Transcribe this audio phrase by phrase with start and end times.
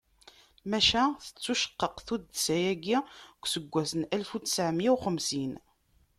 [0.69, 5.53] Maca tettwaceqqeq tuddsa-agi deg useggas n alef u ttɛemya u xemsin.